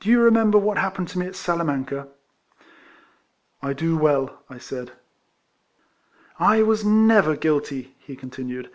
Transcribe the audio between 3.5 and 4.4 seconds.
I do well^^^